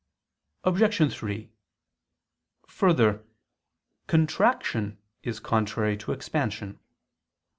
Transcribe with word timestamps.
Obj. 0.63 1.13
3: 1.13 1.51
Further, 2.67 3.23
contraction 4.07 4.97
is 5.21 5.39
contrary 5.39 5.95
to 5.97 6.11
expansion. 6.11 6.79